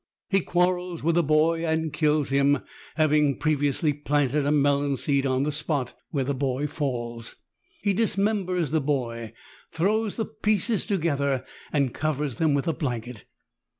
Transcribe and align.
He 0.31 0.41
quarrels 0.41 1.03
with 1.03 1.13
the 1.13 1.21
boy 1.21 1.63
and 1.63 1.93
kills 1.93 2.29
him, 2.29 2.63
having 2.95 3.37
pre 3.37 3.55
viously 3.55 4.03
planted 4.03 4.47
a 4.47 4.51
melon 4.51 4.97
seed 4.97 5.27
on 5.27 5.43
the 5.43 5.51
spot 5.51 5.93
where 6.09 6.23
JUGGLERS 6.25 6.33
OF 6.33 6.39
THE 6.39 6.45
ORIENT. 6.47 6.69
101 6.81 6.85
the 6.89 6.89
boy 6.89 6.95
falls. 6.95 7.35
He 7.83 7.93
dismembers 7.93 8.71
the 8.71 8.81
boy, 8.81 9.33
throws 9.71 10.15
the 10.15 10.25
pieces 10.25 10.87
together 10.87 11.45
and 11.71 11.93
covers 11.93 12.39
them 12.39 12.55
with 12.55 12.67
a 12.67 12.73
blanket. 12.73 13.25